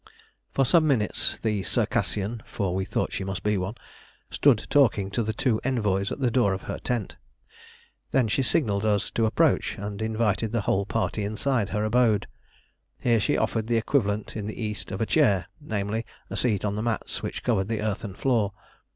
[0.55, 3.75] For some minutes the Circassian (for we thought she must be one)
[4.31, 7.17] stood talking to the two envoys at the door of her tent.
[8.09, 12.25] Then she signalled us to approach, and invited the whole party inside her abode.
[12.99, 16.73] Here she offered the equivalent in the East of a chair namely, a seat on
[16.75, 18.53] the mats which covered the earthen floor.